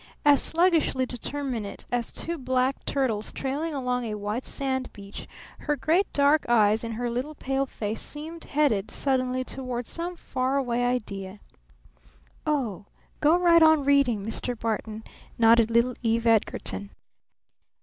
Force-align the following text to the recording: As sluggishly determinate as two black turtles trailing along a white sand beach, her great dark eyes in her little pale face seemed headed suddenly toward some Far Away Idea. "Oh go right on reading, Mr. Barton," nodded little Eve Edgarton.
As 0.25 0.41
sluggishly 0.41 1.05
determinate 1.05 1.85
as 1.91 2.11
two 2.11 2.39
black 2.39 2.85
turtles 2.85 3.31
trailing 3.31 3.75
along 3.75 4.03
a 4.03 4.17
white 4.17 4.45
sand 4.45 4.91
beach, 4.93 5.27
her 5.59 5.75
great 5.75 6.11
dark 6.11 6.43
eyes 6.49 6.83
in 6.83 6.93
her 6.93 7.07
little 7.07 7.35
pale 7.35 7.67
face 7.67 8.01
seemed 8.01 8.45
headed 8.45 8.89
suddenly 8.89 9.43
toward 9.43 9.85
some 9.85 10.15
Far 10.15 10.57
Away 10.57 10.83
Idea. 10.83 11.39
"Oh 12.47 12.85
go 13.19 13.37
right 13.37 13.61
on 13.61 13.83
reading, 13.85 14.25
Mr. 14.25 14.57
Barton," 14.57 15.03
nodded 15.37 15.69
little 15.69 15.93
Eve 16.01 16.25
Edgarton. 16.25 16.89